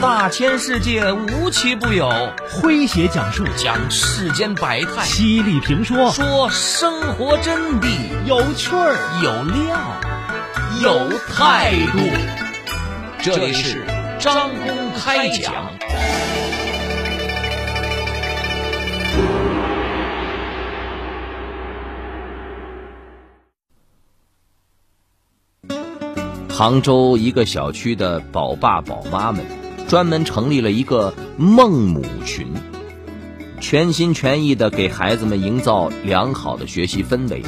[0.00, 2.08] 大千世界无奇不有，
[2.50, 3.44] 诙谐讲述。
[3.56, 6.10] 讲世间百态，犀利评说。
[6.10, 7.88] 说生活真谛，
[8.26, 8.96] 有趣儿。
[9.22, 9.78] 有料。
[10.82, 11.98] 有态度。
[13.20, 13.86] 这里是
[14.18, 15.54] 张公开讲。
[26.50, 29.44] 杭州一个小区的宝爸宝妈们，
[29.88, 32.48] 专门成立了一个孟母群，
[33.60, 37.42] 全心全意的给孩子们营造良好的学习氛围，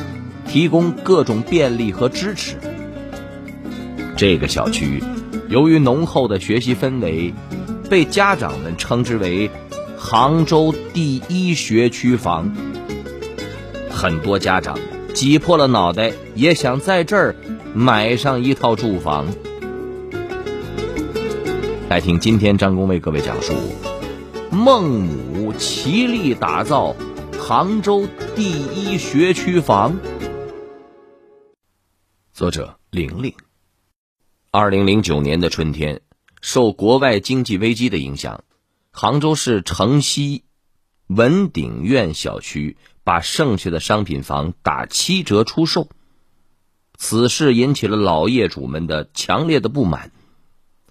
[0.46, 2.56] 提供各种便利和支持。
[4.16, 5.02] 这个小区
[5.48, 7.34] 由于浓厚的学习氛围，
[7.90, 9.50] 被家长们称之为
[9.98, 12.54] “杭州第一学区房”。
[13.90, 14.78] 很多家长
[15.12, 17.34] 挤破了脑袋也想在这儿。
[17.74, 19.26] 买上一套住房，
[21.88, 23.54] 来听今天张工为各位讲述
[24.52, 26.94] 孟母齐力打造
[27.40, 29.98] 杭州第一学区房。
[32.34, 33.32] 作者：玲玲。
[34.50, 36.02] 二零零九年的春天，
[36.42, 38.44] 受国外经济危机的影响，
[38.92, 40.44] 杭州市城西
[41.06, 45.88] 文鼎苑小区把剩下的商品房打七折出售。
[46.98, 50.12] 此事引起了老业主们的强烈的不满，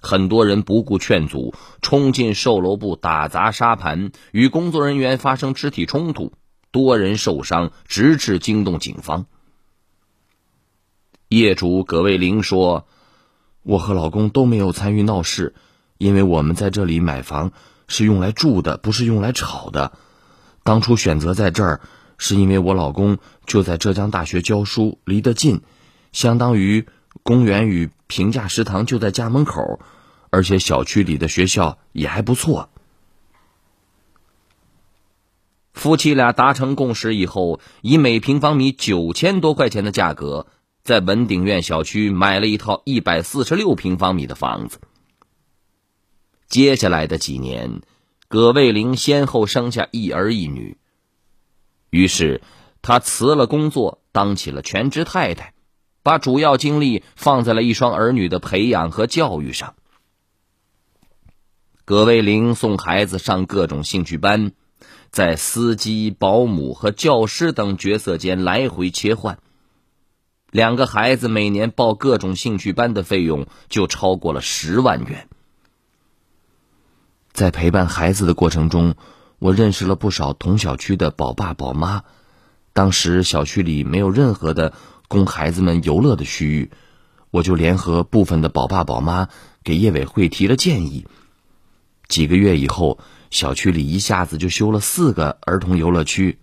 [0.07, 6.31] 很多人不顾劝阻，冲进售楼部打砸沙盘，与工作人员发生肢体冲突，
[6.71, 9.25] 多人受伤，直至惊动警方。
[11.27, 12.87] 业主葛卫玲说
[13.63, 15.53] ：“我和老公都没有参与闹事，
[15.97, 17.51] 因为我们在这里买房
[17.89, 19.91] 是用来住的，不是用来炒的。
[20.63, 21.81] 当初选择在这儿，
[22.17, 25.61] 是因为我老公就在浙江大学教书，离得近。”
[26.13, 26.87] 相当于
[27.21, 29.81] 公园与平价食堂就在家门口，
[30.37, 32.69] 而且小区里的学校也还不错。
[35.73, 40.45] 夫妻俩达成共识以后，以每平方米九千多块钱的价格，
[40.83, 44.79] 在文鼎苑小区买了一套一百四十六平方米的房子。
[46.47, 47.81] 接下来的几年，
[48.27, 50.77] 葛卫玲先后生下一儿一女，
[51.89, 52.43] 于是
[52.83, 55.55] 她辞了工作，当起了全职太太。
[56.03, 59.73] 把主要精力放在了一双儿女的培养和教育上。
[61.87, 64.51] 葛卫玲送孩子上各种兴趣班，
[65.09, 69.39] 在司机、保姆和教师等角色间来回切换。
[70.51, 75.29] 两个孩子每年报各种兴趣班的费用就超过了十万元。
[77.31, 78.95] 在陪伴孩子的过程中，
[79.39, 82.03] 我认识了不少同小区的宝爸宝妈。
[82.73, 84.73] 当时小区里没有任何的。
[85.07, 86.69] 供孩子们游乐的区域，
[87.31, 89.29] 我就联合部分的宝爸宝妈
[89.63, 91.07] 给业委会提了建议。
[92.07, 92.99] 几个月以后，
[93.31, 96.39] 小区里一下子就修了四个儿童游乐区。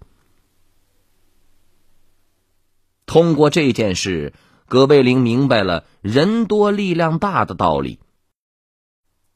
[3.07, 4.33] 通过这件事，
[4.67, 7.99] 葛贝玲明白了“人多力量大”的道理。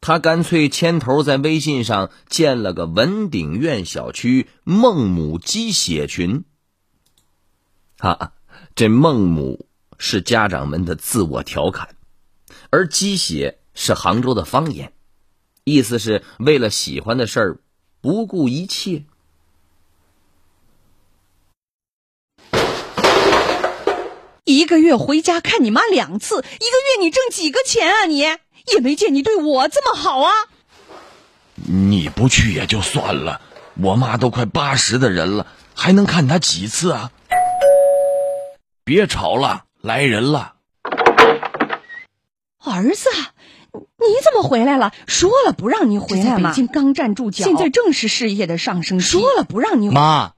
[0.01, 6.45] 他干脆牵头在微信上建了个文鼎苑小区孟母鸡血群。
[7.99, 8.33] 哈。
[8.75, 9.67] 这孟母
[9.99, 11.97] 是家长们的自我调侃，
[12.71, 14.93] 而鸡血是杭州的方言，
[15.69, 17.59] 意思是为了喜欢的事儿
[18.01, 19.05] 不顾一切。
[24.45, 28.07] 一个月回家看你妈两次，一个月你挣几个钱啊？
[28.07, 28.39] 你也
[28.83, 30.33] 没见你对我这么好啊！
[31.55, 33.41] 你不去也就算了，
[33.77, 37.13] 我妈都快八十的人了，还能看她几次啊？
[38.85, 40.55] 别吵了，来人了！
[42.65, 43.11] 儿子，
[43.79, 44.93] 你怎么回来了？
[45.07, 46.51] 说了不让你回来吗？
[46.51, 49.05] 北京刚站住脚，现在正是事业的上升期。
[49.05, 50.33] 说了不让你妈，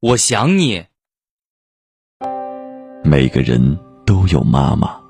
[0.00, 0.86] 我想你。
[3.04, 5.00] 每个人都有妈妈，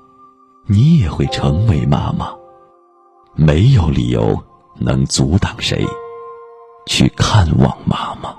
[0.67, 2.33] 你也会成为妈妈。
[3.35, 4.41] 没有理由
[4.79, 5.85] 能阻挡谁
[6.87, 8.35] 去看望妈妈。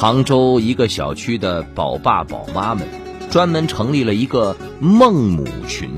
[0.00, 2.86] 杭州一个小区的宝爸宝妈们，
[3.30, 5.90] 专门成立了一个梦母群，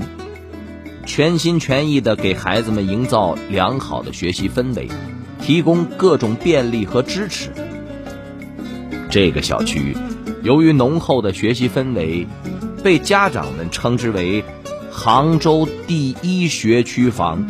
[1.05, 4.89] 全心全意的给孩子们营造良好的学习氛围，
[5.39, 7.51] 提供各种便利和支持。
[9.11, 9.95] 这个小区
[10.41, 12.25] 由于浓厚的学习氛围，
[12.83, 14.43] 被家长们称之为
[14.89, 17.47] 杭州第一学区房。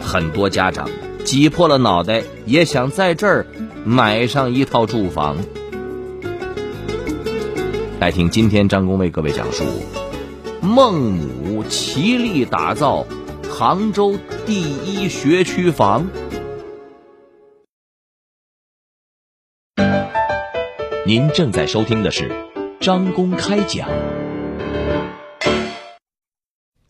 [0.00, 0.88] 很多家长
[1.24, 3.46] 挤破了脑袋也想在这儿
[3.84, 5.36] 买上一套住房。
[8.00, 9.64] 来听今天张工为各位讲述：
[10.62, 13.06] 孟母齐力打造
[13.50, 14.16] 杭州
[14.46, 16.06] 第一学区房。
[21.06, 22.30] 您正在收听的是
[22.80, 23.88] 张公开讲，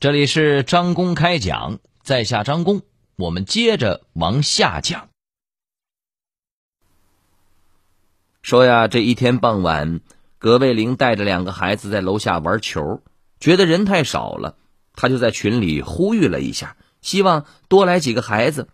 [0.01, 2.83] 这里是张公开讲，在下张公，
[3.17, 5.09] 我们接着往下讲。
[8.49, 10.01] 说呀，这一天傍晚，
[10.39, 13.03] 葛卫林带着两个孩子在楼下玩球，
[13.39, 14.57] 觉得人太少了，
[14.95, 18.69] 他就在群里呼吁了一下，希望多来几个孩子。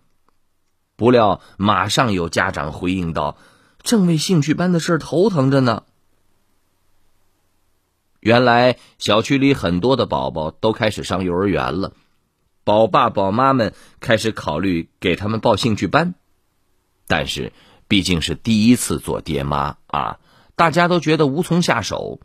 [0.94, 3.36] 不料，马上有家长回应道。
[3.82, 5.82] 正为兴趣班的事头疼着呢。
[8.20, 11.94] 原来小区里很多的宝宝都开始上幼儿园了，
[12.62, 16.14] 宝爸宝妈们开始考虑给他们报兴趣班，
[17.08, 17.52] 但是
[17.94, 20.18] 毕竟是第一次做爹妈啊，
[20.56, 22.18] 大家都觉得无从下手。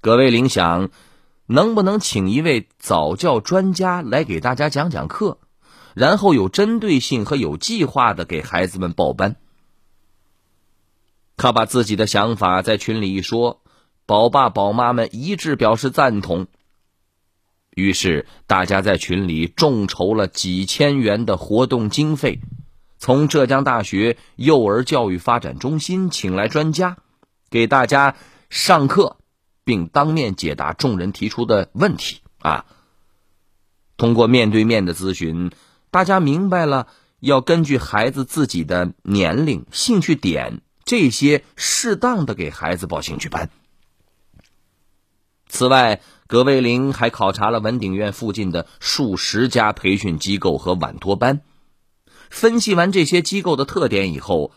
[0.00, 0.90] 葛卫林想，
[1.46, 5.38] 能不能请一位早教专家来给大家讲讲课，
[5.94, 9.36] 然后有针对性和有计划的给孩子们报班。
[11.36, 13.62] 他把自己的想法在群里一说，
[14.06, 16.48] 宝爸宝妈们一致表示赞同。
[17.76, 22.40] 于是大家在群里众筹了几千元的活动经费，
[22.98, 26.98] 从浙江大学幼儿教育发展中心请来专家，
[27.48, 28.16] 给大家
[28.50, 29.16] 上课，
[29.64, 32.20] 并当面解答众人提出的问题。
[32.40, 32.66] 啊，
[33.96, 35.50] 通过面对面的咨询，
[35.90, 36.88] 大家明白了
[37.20, 40.60] 要根据孩子自己的年龄、兴趣点。
[40.84, 43.50] 这些适当的给孩子报兴趣班。
[45.48, 51.42] 此外，葛卫林还考察了文鼎院附近的数十家培训机构和晚托班，
[52.30, 54.52] 分析完这些机构的特点以后，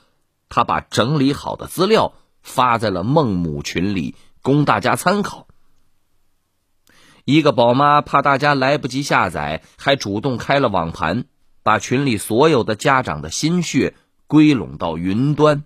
[0.50, 5.48] 他把整理好的资料发在了孟母群里，供大家参考。
[7.24, 11.26] 一个宝妈怕大家来不及下载，还主动开了网盘，
[11.64, 13.94] 把群里所有的家长的心血
[14.28, 15.64] 归拢到云端。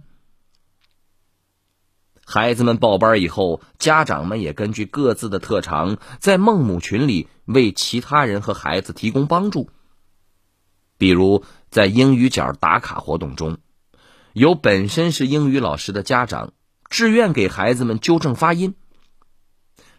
[2.26, 9.70] 孩子们报班以后，家长们也根据各自的特长，在孟母群里为其他人和孩子提供帮助。
[10.98, 13.58] 比如，在英语角打卡活动中，
[14.34, 16.54] 有本身是英语老师的家长
[16.90, 18.76] 志愿给孩子们纠正发音。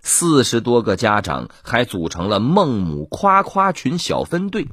[0.03, 4.69] 四十多个家长还组成了孟母夸夸群小分队，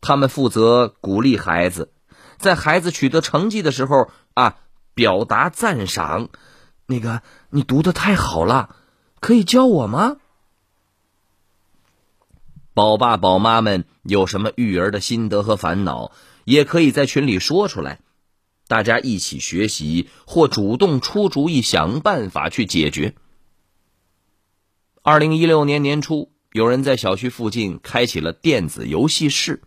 [0.00, 1.92] 他们负责鼓励孩子，
[2.38, 4.56] 在孩子取得成绩的时候啊。
[4.96, 6.28] 表达赞赏，
[6.86, 7.20] 那个
[7.50, 8.76] 你读的太好了，
[9.18, 10.18] 可以教我吗？
[12.74, 16.10] 宝爸宝妈们有什么育儿的心得和烦恼，
[16.44, 18.00] 也可以在群里说出来，
[18.66, 23.14] 大家一起学习或主动出主意想办法去解决。
[25.02, 29.62] 二零一六年年初，有人在小区附近开启了电子游戏室。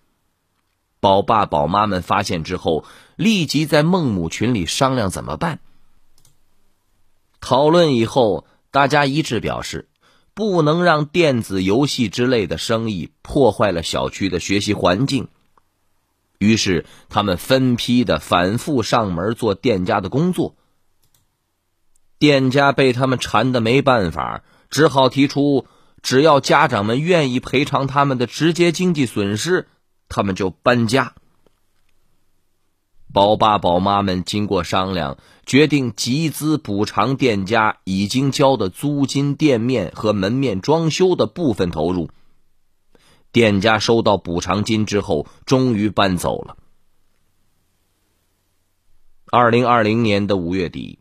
[1.00, 2.84] 宝爸宝妈们发现之后，
[3.16, 5.60] 立即在孟母群里商量怎么办。
[7.40, 9.88] 讨论以后，大家一致表示，
[10.38, 15.30] 不能让电子游戏之类的生意破坏了小区的学习环境。
[16.38, 20.56] 于是，他们分批的反复上门做店家的工作。
[22.20, 25.66] 店家被他们缠的没办法，只好提出，
[26.04, 29.68] 只要家长们愿意赔偿他们的直接经济损失。
[30.08, 31.16] 他们就搬家。
[33.14, 42.10] 宝爸宝妈们经过商量，决定集资补偿店家已经交的租金、店面和门面装修的部分投入。
[43.32, 46.58] 店家收到补偿金之后，终于搬走了。
[49.30, 51.00] 二零二零年的五月底，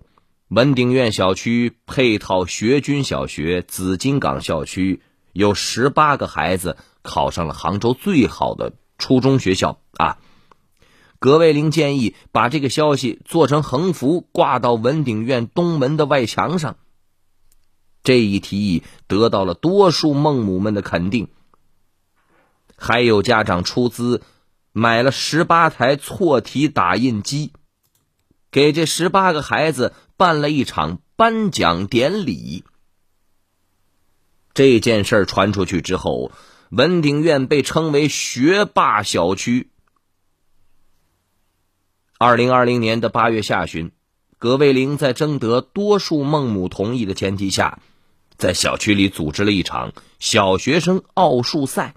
[0.48, 8.72] 文鼎苑小区配套学军小学紫金港校区有十八个孩子考上了杭州最好的。
[8.98, 10.18] 初中学校啊，
[11.18, 16.76] 葛卫林建议把这个消息做成横幅，挂到文鼎院东门的外墙上。
[18.02, 21.28] 这一提议得到了多数孟母们的肯定，
[22.76, 24.22] 还有家长出资
[24.72, 27.52] 买了十八台错题打印机，
[28.50, 32.64] 给这十八个孩子办了一场颁奖典礼。
[34.54, 36.32] 这件事传出去之后。
[36.70, 39.70] 文鼎院被称为“学霸小区”。
[42.18, 43.92] 二零二零年的八月下旬，
[44.38, 47.80] 葛卫林在征得多数孟母同意的前提下，
[48.38, 51.94] 在小区里组织了一场小学生奥数赛。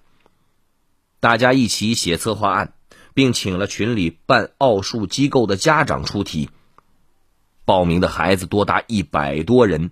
[1.21, 2.73] 大家一起写策划案，
[3.13, 6.49] 并请了群里办奥数机构的家长出题。
[7.63, 9.91] 报名的孩子多达一百多人，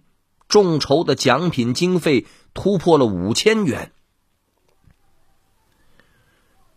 [0.50, 3.93] 众筹的奖品经费突破了五千元。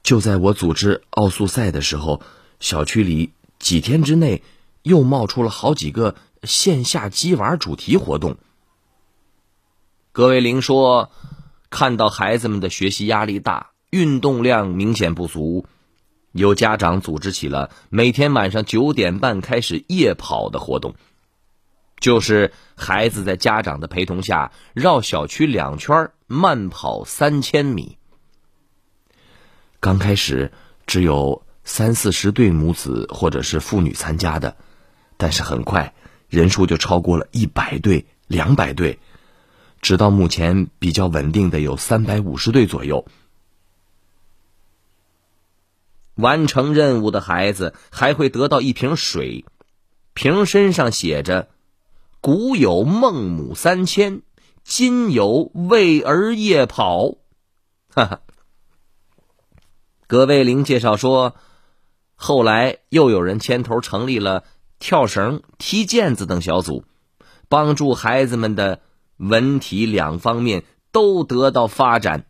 [0.04, 2.22] 就在我组织奥数赛的时候，
[2.60, 4.42] 小区里几天之内
[4.82, 8.36] 又冒出了好几个线下鸡娃主题活动。
[10.10, 11.12] 葛卫林说
[11.70, 15.66] ：“看到孩子们的学习压力大，运动量明显不足，
[16.32, 20.94] 有家长组织起了每天晚上九点半开始夜跑的活动，
[22.00, 27.98] 就是孩子在家长的陪同下绕小区两圈，慢跑三千米。
[29.78, 30.50] 刚开始
[30.86, 34.56] 只有三四十对母子或者是妇女参加的，
[35.16, 35.94] 但是很快
[36.28, 38.98] 人数就超过了一百对、两百对。”
[39.80, 43.06] 直到目前比较稳定的有三百五十对左右。
[46.16, 49.44] 完成任务的孩子还会得到一瓶水，
[50.12, 51.50] 瓶身上写着
[52.20, 54.22] “古有孟母三迁，
[54.64, 57.14] 今有为儿夜跑”。
[57.94, 58.20] 哈哈。
[60.08, 61.36] 葛卫林介绍说，
[62.22, 64.44] 后来又有人牵头成立了
[64.78, 66.84] 跳绳、踢毽子等小组，
[67.48, 68.80] 帮助孩子们的。
[69.22, 72.24] 文体两方面都得到发展。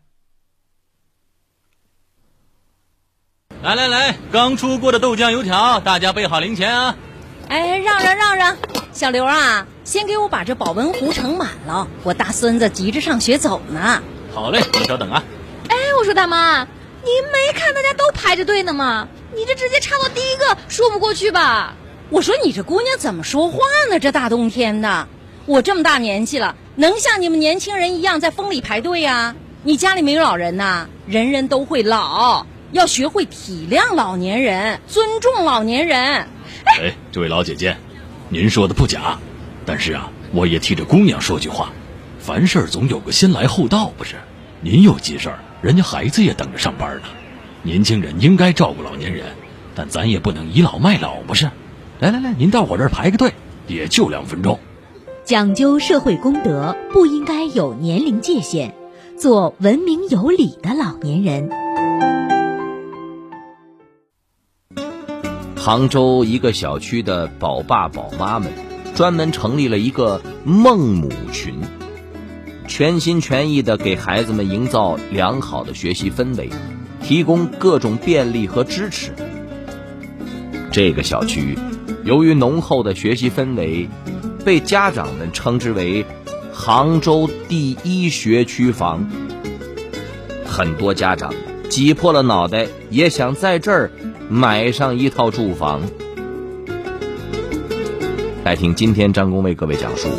[3.63, 6.97] 来来来，刚出锅的豆浆油条，大家备好零钱啊！
[7.47, 8.57] 哎，让让让让，
[8.91, 14.03] 小刘啊，先给我把这保温壶盛满了，我大孙子急着上学走呢。
[14.33, 15.23] 好嘞，你稍等啊。
[15.69, 16.67] 哎，我说大妈，
[17.03, 19.07] 你没看大家都排着队呢吗？
[19.33, 21.75] 你这直接插到第一个，说不过去吧？
[22.09, 23.99] 我说你这姑娘怎么说话呢？
[23.99, 25.07] 这大冬天的，
[25.45, 26.55] 我这么大年纪了。
[26.75, 29.35] 能像你们年轻人一样在风里排队呀？
[29.63, 30.87] 你家里没有老人呐？
[31.07, 35.99] 人人都会老，要学会体谅老年人，尊重老年人。
[35.99, 37.75] 哎，这位老姐姐，
[38.29, 39.17] 您说的不假，
[39.65, 41.71] 但是啊，我也替这姑娘说句话：
[42.19, 44.15] 凡事总有个先来后到，不是？
[44.61, 47.03] 您有急事儿，人家孩子也等着上班呢。
[47.63, 49.27] 年轻人应该照顾老年人，
[49.75, 51.51] 但咱也不能倚老卖老，不是？
[51.99, 53.33] 来来来，您到我这儿排个队，
[53.67, 54.57] 也就两分钟。
[55.23, 58.73] 讲究社会公德，不应该有年龄界限，
[59.19, 61.51] 做文明有礼的老年人。
[65.55, 68.51] 杭州一个小区的宝爸宝妈们，
[68.95, 71.61] 专门成立了一个孟母群，
[72.71, 76.49] 全心全意的给孩子们营造良好的学习氛围，
[77.03, 79.11] 提供各种便利和支持。
[80.71, 81.59] 这个小区
[82.05, 83.89] 由于浓厚的学习氛围。
[84.45, 86.03] 被家长们称之为
[86.51, 89.07] “杭州第一学区房”，
[90.43, 91.31] 很多家长
[91.69, 93.91] 挤破了脑袋也想在这儿
[94.29, 95.81] 买上一套住房。
[98.43, 100.09] 来听今天张工为各位讲述：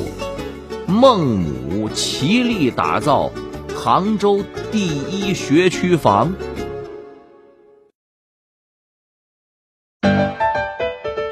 [1.03, 3.33] 孟母齐力打造
[3.75, 6.33] 杭州第一学区房。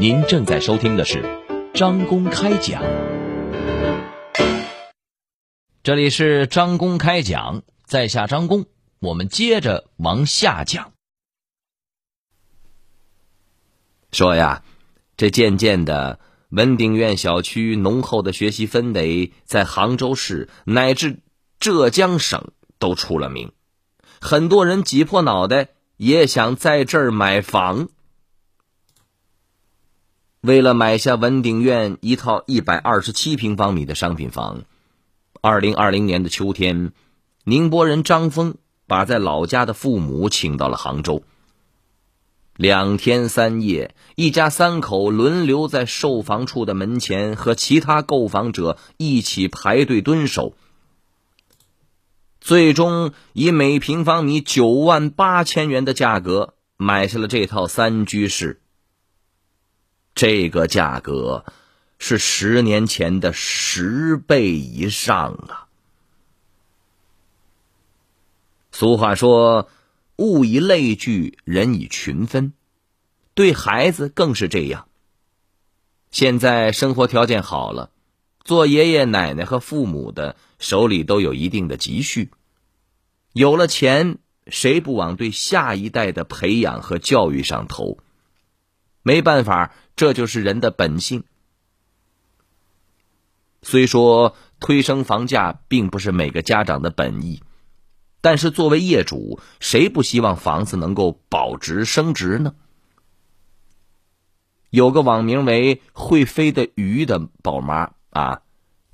[0.01, 1.23] 您正在收听的是。
[1.73, 2.83] 张公开讲，
[5.85, 8.67] 这里是张公开讲，在下张公，
[8.99, 10.93] 我们接着往下讲。
[14.11, 14.65] 说呀，
[15.17, 16.19] 这渐渐的，
[16.51, 21.21] 文鼎苑小区浓厚的学习氛围，在杭州市乃至
[21.61, 23.53] 浙江省都出了名，
[24.21, 27.89] 很多人挤破脑袋也想在这儿买房。
[30.41, 34.65] 为了买下文鼎苑一套一百二十七平方米的商品房，
[35.41, 36.91] 二零二零年的秋天，
[37.45, 38.57] 宁波人张峰
[38.89, 41.23] 把在老家的父母请到了杭州。
[42.61, 50.53] 两天三夜，一家三口轮流在售房处的门前和其他购房者一起排队蹲守，
[52.39, 58.61] 最终以每平方米九万八千元的价格买下了这套三居室。
[60.15, 61.47] 这个价格
[61.99, 65.65] 是十年前的十倍以上啊！
[68.71, 69.71] 俗话说
[70.21, 72.53] ：“物以类聚，人以群分。”
[73.35, 74.87] 对孩子更是这样。
[76.11, 77.91] 现在生活条件好了，
[78.45, 82.31] 做爷爷奶奶和父母的手里都有一定的积蓄，
[83.33, 87.99] 有了钱，谁不往对下一代的培养和教育上投？
[89.03, 89.75] 没办法。
[89.97, 91.25] 这就是人的本性。
[93.61, 97.43] 虽说推升房价并不是每个家长的本意，
[98.21, 102.55] 但是作为业主，谁不希望房子能够保值升值呢？
[104.69, 108.43] 有个网名为“会飞的鱼”的宝妈啊，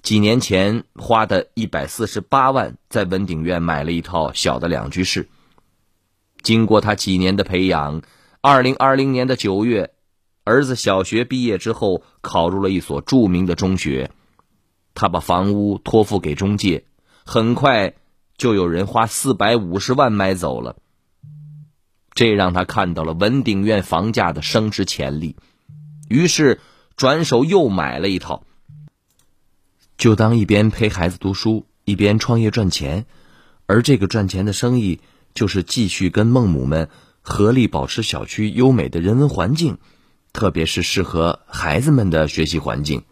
[0.00, 5.28] 几年前花的一百四十八万，在文鼎院买了一套小的两居室。
[6.42, 8.02] 经过他几年的培养，
[8.40, 9.92] 二零二零年的九月，
[10.44, 14.10] 儿子小学毕业之后，考入了一所著名的中学。
[14.94, 16.84] 他把房屋托付给中介，
[17.24, 17.96] 很快。
[18.36, 20.76] 就有人花四百五十万买走了，
[22.12, 25.36] 这让他看到了文鼎院房价的升值潜力，
[26.10, 26.60] 于是
[26.96, 28.44] 转手又买了一套，
[29.96, 33.06] 就当一边陪孩子读书，一边创业赚钱，
[33.64, 35.00] 而这个赚钱的生意
[35.32, 36.90] 就是继续跟孟母们
[37.22, 39.78] 合力保持小区优美的人文环境，
[40.34, 43.02] 特别是适合孩子们的学习环境。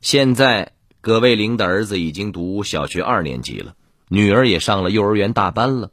[0.00, 0.72] 现在。
[1.02, 3.74] 葛卫林的儿子已经读小学二年级了，
[4.08, 5.90] 女儿也上了幼儿园大班了。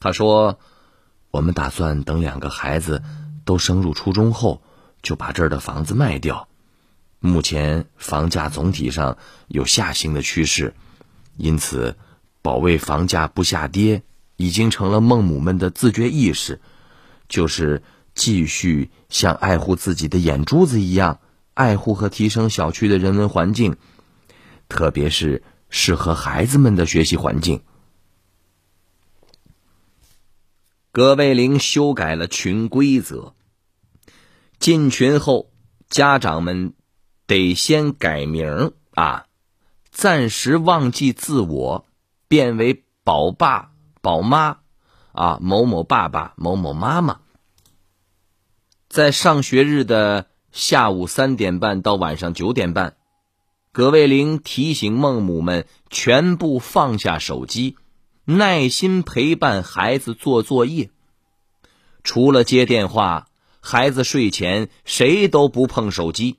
[0.00, 0.58] 他说
[1.30, 3.04] ：“我们打算等两个孩子
[3.44, 4.62] 都升入初中后，
[5.00, 6.48] 就把这儿的房子卖掉。
[7.20, 9.16] 目前房价总体上
[9.46, 10.74] 有下行的趋势，
[11.36, 11.96] 因此
[12.42, 14.02] 保卫房价不下跌
[14.36, 16.60] 已经成了孟母们的自觉意识，
[17.28, 17.80] 就是
[18.12, 21.20] 继续像爱护自己的眼珠子一样
[21.54, 23.76] 爱护和提升小区的人文环境。”
[24.68, 27.62] 特别是适合孩子们的学习环境。
[30.92, 33.34] 葛卫林修改了群规则，
[34.58, 35.50] 进群后，
[35.90, 36.72] 家长们
[37.26, 39.26] 得先改名啊，
[39.90, 41.86] 暂时忘记自我，
[42.28, 44.60] 变为宝爸宝妈
[45.12, 47.20] 啊，某某爸爸某某妈妈。
[48.88, 52.96] 在上学日的下午三点半到晚上九点半。
[53.76, 57.76] 葛卫玲提醒孟母们全部放下手机，
[58.24, 60.88] 耐心陪伴孩子做作业。
[62.02, 63.28] 除了接电话，
[63.60, 66.38] 孩子睡前谁都不碰手机。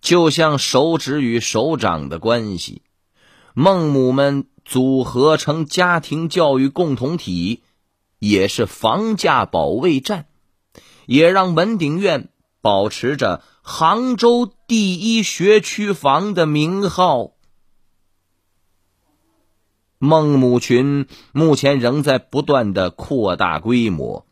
[0.00, 2.82] 就像手指与手掌的关系，
[3.54, 7.62] 孟母们组合成家庭教育共同体，
[8.18, 10.26] 也是房价保卫战，
[11.06, 13.42] 也让文鼎院保持着。
[13.70, 17.32] 杭州第一学区房的名号，
[19.98, 24.26] 孟母群目前仍在不断的扩大规模，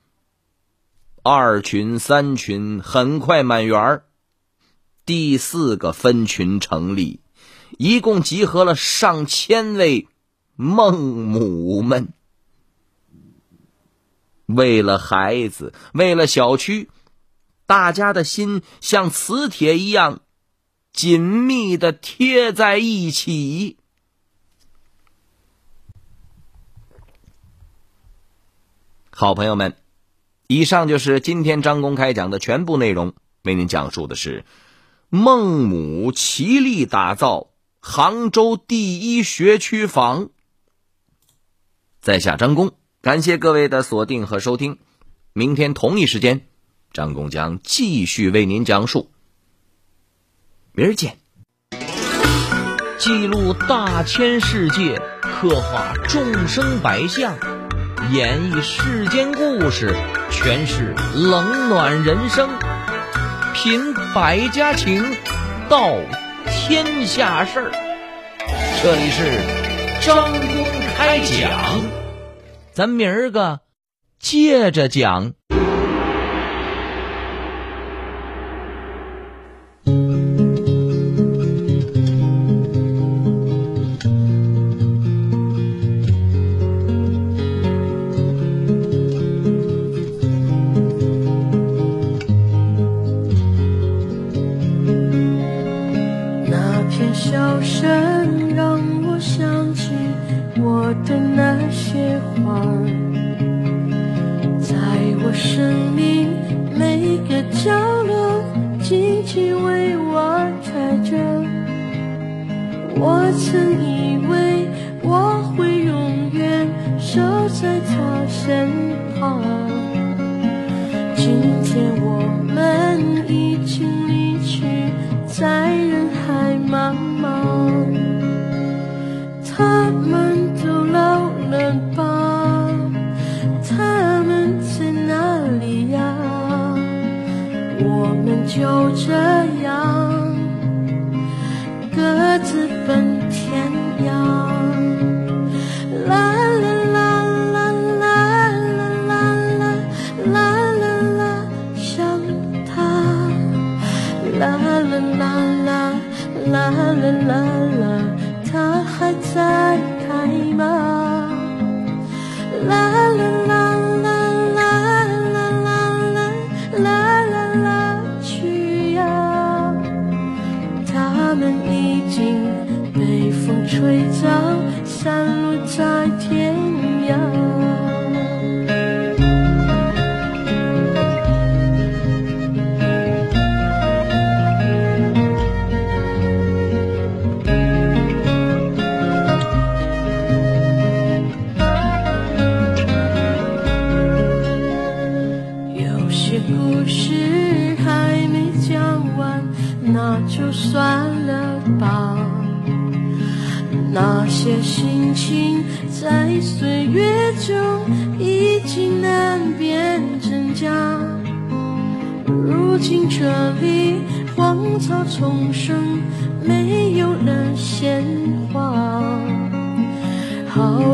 [1.22, 4.04] 二群、三群很快满员，
[5.04, 7.20] 第四个分群成立，
[7.76, 10.08] 一共集合了上千位
[10.54, 12.14] 孟母们，
[14.46, 16.88] 为了孩子，为了小区。
[17.66, 20.20] 大家的心像磁铁一样
[20.92, 23.76] 紧密的贴在一起。
[29.10, 29.76] 好朋友们，
[30.46, 33.14] 以上就是今天张公开讲的全部内容。
[33.42, 34.44] 为您讲述的是
[35.08, 37.50] 孟母齐力打造
[37.80, 40.30] 杭州第一学区房。
[42.00, 44.78] 在下张工，感谢各位的锁定和收听。
[45.32, 46.46] 明天同一时间。
[46.96, 49.10] 张工将继续为您讲述。
[50.72, 51.18] 明儿见。
[52.98, 57.36] 记录大千世界，刻画众生百相，
[58.12, 59.94] 演绎世间故事，
[60.30, 62.48] 诠释冷暖人生，
[63.52, 65.04] 品百家情，
[65.68, 65.98] 道
[66.46, 67.70] 天下事儿。
[68.82, 70.64] 这里是张公
[70.96, 71.82] 开讲，
[72.72, 73.60] 咱明儿个
[74.18, 75.34] 接着讲。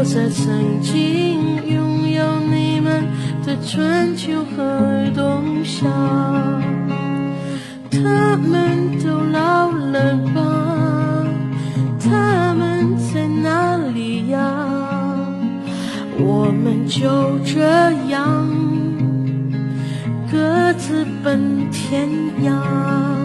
[0.05, 3.07] 在曾经拥有你们
[3.47, 5.87] 的春秋和冬夏，
[7.89, 11.25] 他们都老了吧？
[12.01, 14.67] 他们在哪里呀？
[16.19, 17.61] 我们就这
[18.11, 18.49] 样
[20.31, 22.09] 各自奔天
[22.43, 23.22] 涯。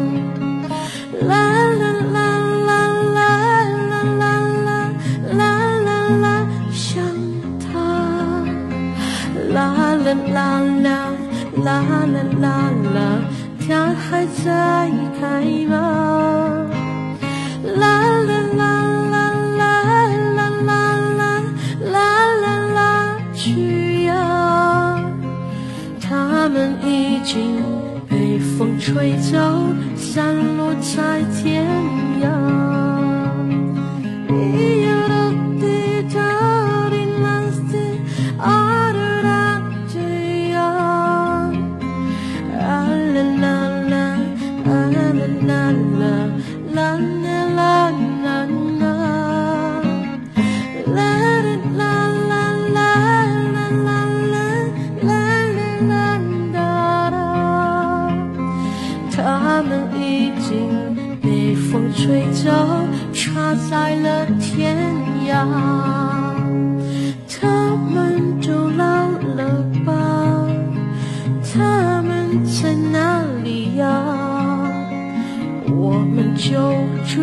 [10.08, 11.12] 啦啦啦
[11.64, 13.00] 啦啦啦啦啦，
[13.68, 14.90] 它还在
[15.20, 15.74] 开吗？
[17.76, 17.82] 啦
[18.28, 18.64] 啦啦
[19.12, 19.16] 啦
[19.58, 21.94] 啦啦啦啦啦
[22.40, 22.80] 啦啦，
[23.34, 24.10] 去呀！
[26.02, 27.62] 它们已经
[28.10, 29.38] 被风吹走，
[29.98, 31.57] 散落在天
[64.40, 64.96] 天
[65.28, 65.46] 涯。
[67.40, 69.94] 他们都老了吧？
[71.54, 74.04] 他们在哪里呀？
[75.70, 76.74] 我们就
[77.06, 77.22] 这